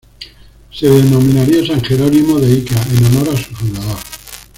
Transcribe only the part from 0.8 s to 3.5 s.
denominaría San Jerónimo de Ica en honor a